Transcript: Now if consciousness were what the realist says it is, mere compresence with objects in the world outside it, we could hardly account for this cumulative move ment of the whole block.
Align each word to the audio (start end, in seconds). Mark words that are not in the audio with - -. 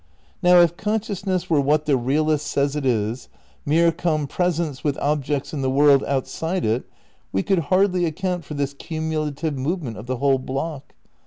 Now 0.41 0.59
if 0.61 0.77
consciousness 0.77 1.47
were 1.47 1.61
what 1.61 1.85
the 1.85 1.95
realist 1.95 2.47
says 2.47 2.75
it 2.75 2.87
is, 2.87 3.29
mere 3.67 3.91
compresence 3.91 4.83
with 4.83 4.97
objects 4.97 5.53
in 5.53 5.61
the 5.61 5.69
world 5.69 6.03
outside 6.05 6.65
it, 6.65 6.89
we 7.31 7.43
could 7.43 7.59
hardly 7.69 8.05
account 8.05 8.43
for 8.43 8.55
this 8.55 8.73
cumulative 8.73 9.55
move 9.59 9.83
ment 9.83 9.97
of 9.97 10.07
the 10.07 10.17
whole 10.17 10.39
block. 10.39 10.95